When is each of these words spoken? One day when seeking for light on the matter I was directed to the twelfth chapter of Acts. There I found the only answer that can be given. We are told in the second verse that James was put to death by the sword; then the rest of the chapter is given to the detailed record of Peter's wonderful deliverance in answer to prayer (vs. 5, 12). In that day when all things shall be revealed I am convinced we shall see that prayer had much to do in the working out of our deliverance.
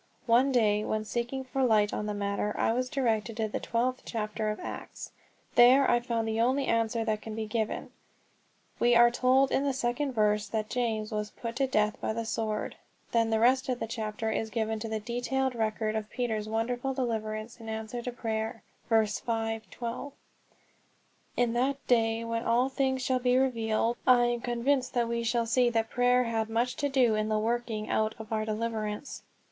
One 0.25 0.51
day 0.51 0.83
when 0.83 1.05
seeking 1.05 1.43
for 1.43 1.63
light 1.63 1.93
on 1.93 2.07
the 2.07 2.15
matter 2.15 2.55
I 2.57 2.73
was 2.73 2.89
directed 2.89 3.37
to 3.37 3.47
the 3.47 3.59
twelfth 3.59 4.01
chapter 4.03 4.49
of 4.49 4.59
Acts. 4.59 5.11
There 5.53 5.87
I 5.87 5.99
found 5.99 6.27
the 6.27 6.41
only 6.41 6.65
answer 6.65 7.05
that 7.05 7.21
can 7.21 7.35
be 7.35 7.45
given. 7.45 7.91
We 8.79 8.95
are 8.95 9.11
told 9.11 9.51
in 9.51 9.63
the 9.63 9.73
second 9.73 10.13
verse 10.13 10.47
that 10.47 10.71
James 10.71 11.11
was 11.11 11.29
put 11.29 11.55
to 11.57 11.67
death 11.67 12.01
by 12.01 12.13
the 12.13 12.25
sword; 12.25 12.77
then 13.11 13.29
the 13.29 13.39
rest 13.39 13.69
of 13.69 13.79
the 13.79 13.85
chapter 13.85 14.31
is 14.31 14.49
given 14.49 14.79
to 14.79 14.89
the 14.89 14.99
detailed 14.99 15.53
record 15.53 15.95
of 15.95 16.09
Peter's 16.09 16.49
wonderful 16.49 16.95
deliverance 16.95 17.59
in 17.59 17.69
answer 17.69 18.01
to 18.01 18.11
prayer 18.11 18.63
(vs. 18.89 19.19
5, 19.19 19.69
12). 19.69 20.13
In 21.37 21.53
that 21.53 21.77
day 21.85 22.23
when 22.23 22.43
all 22.43 22.69
things 22.69 23.03
shall 23.03 23.19
be 23.19 23.37
revealed 23.37 23.97
I 24.07 24.23
am 24.25 24.41
convinced 24.41 24.95
we 24.95 25.21
shall 25.21 25.45
see 25.45 25.69
that 25.69 25.91
prayer 25.91 26.23
had 26.23 26.49
much 26.49 26.75
to 26.77 26.89
do 26.89 27.13
in 27.13 27.29
the 27.29 27.37
working 27.37 27.87
out 27.87 28.15
of 28.17 28.33
our 28.33 28.45
deliverance. 28.45 29.21